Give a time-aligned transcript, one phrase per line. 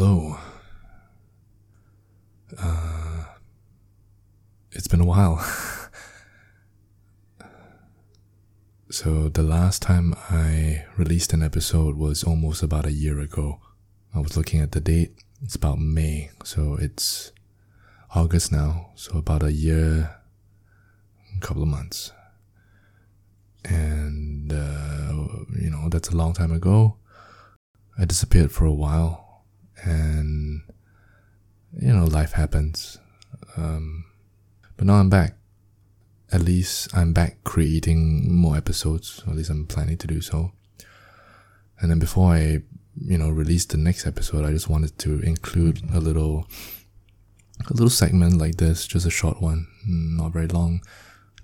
[0.00, 0.38] Hello.
[2.56, 3.24] Uh,
[4.70, 5.38] it's been a while.
[8.90, 13.58] so, the last time I released an episode was almost about a year ago.
[14.14, 17.32] I was looking at the date, it's about May, so it's
[18.14, 20.14] August now, so about a year,
[21.36, 22.12] a couple of months.
[23.64, 26.98] And, uh, you know, that's a long time ago.
[27.98, 29.27] I disappeared for a while,
[29.82, 30.62] and,
[31.78, 32.98] you know, life happens.
[33.56, 34.04] Um,
[34.76, 35.34] but now I'm back.
[36.30, 40.52] At least I'm back creating more episodes, at least I'm planning to do so.
[41.80, 42.62] And then before I,
[43.00, 46.46] you know, release the next episode, I just wanted to include a little
[47.68, 50.80] a little segment like this, just a short one, not very long,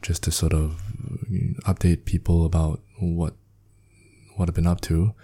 [0.03, 0.81] just to sort of
[1.67, 3.35] update people about what
[4.37, 5.15] what I've been up to.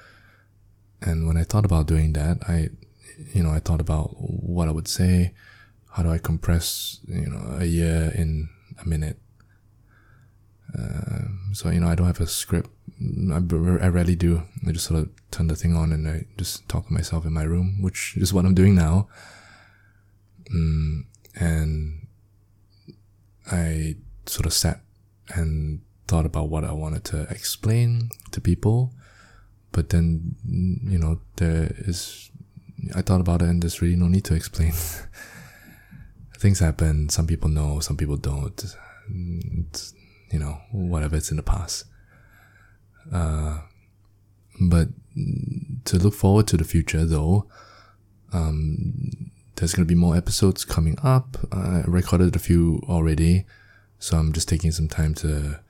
[1.03, 2.69] And when I thought about doing that, I,
[3.35, 5.35] you know, I thought about what I would say.
[5.93, 8.49] How do I compress, you know, a year in
[8.81, 9.19] a minute?
[10.79, 12.71] Uh, so you know, I don't have a script.
[13.33, 14.43] I, I rarely do.
[14.67, 17.33] I just sort of turn the thing on and I just talk to myself in
[17.33, 19.09] my room, which is what I'm doing now.
[20.55, 22.07] Mm, and
[23.51, 24.81] I sort of sat
[25.35, 28.93] and thought about what I wanted to explain to people.
[29.73, 32.31] But then, you know, there is,
[32.95, 34.73] I thought about it and there's really no need to explain.
[36.39, 37.09] Things happen.
[37.09, 38.65] Some people know, some people don't.
[39.69, 39.95] It's,
[40.33, 41.85] you know, whatever, it's in the past.
[43.13, 43.61] Uh,
[44.61, 44.89] but
[45.85, 47.47] to look forward to the future though,
[48.33, 51.37] um, there's going to be more episodes coming up.
[51.53, 53.45] I recorded a few already,
[53.99, 55.61] so I'm just taking some time to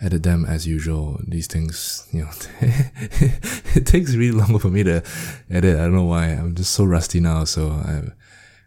[0.00, 1.20] edit them as usual.
[1.26, 2.30] These things, you know,
[2.60, 5.02] it takes really long for me to
[5.50, 5.76] edit.
[5.76, 6.26] I don't know why.
[6.26, 7.44] I'm just so rusty now.
[7.44, 8.02] So I,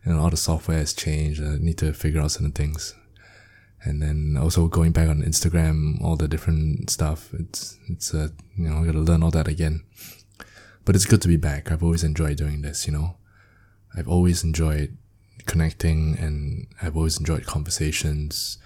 [0.05, 1.41] you know, all the software has changed.
[1.41, 2.95] I need to figure out certain things.
[3.83, 7.33] And then also going back on Instagram, all the different stuff.
[7.33, 9.83] It's, it's, uh, you know, I gotta learn all that again.
[10.83, 11.71] But it's good to be back.
[11.71, 13.17] I've always enjoyed doing this, you know.
[13.95, 14.97] I've always enjoyed
[15.45, 18.57] connecting and I've always enjoyed conversations.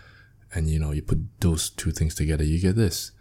[0.54, 3.12] And you know, you put those two things together, you get this.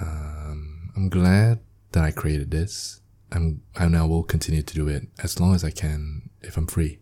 [0.00, 1.60] Um, I'm glad
[1.92, 3.00] that I created this.
[3.30, 6.66] I'm, and I will continue to do it as long as I can if I'm
[6.66, 6.98] free.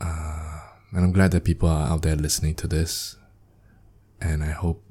[0.00, 0.60] Uh,
[0.92, 3.16] and I'm glad that people are out there listening to this.
[4.20, 4.84] And I hope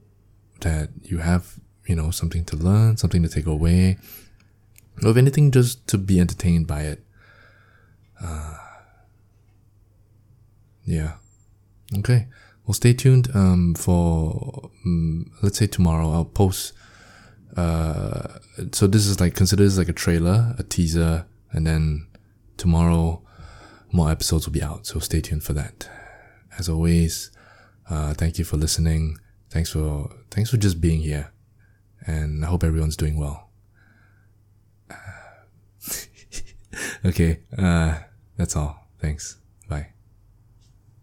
[0.62, 3.98] that you have, you know, something to learn, something to take away,
[5.04, 7.04] or if anything, just to be entertained by it.
[8.22, 8.58] Uh,
[10.86, 11.14] yeah.
[11.98, 12.28] Okay.
[12.66, 16.74] Well, stay tuned um, for, um, let's say tomorrow, I'll post.
[17.58, 18.40] Uh,
[18.72, 22.08] so this is like, consider this like a trailer, a teaser, and then
[22.58, 23.22] tomorrow
[23.92, 24.86] more episodes will be out.
[24.86, 25.90] So stay tuned for that.
[26.58, 27.32] As always,
[27.90, 29.18] uh, thank you for listening.
[29.50, 31.32] Thanks for, thanks for just being here.
[32.06, 33.50] And I hope everyone's doing well.
[37.06, 38.00] okay, uh,
[38.38, 38.88] that's all.
[39.00, 39.38] Thanks.
[39.68, 39.94] Bye.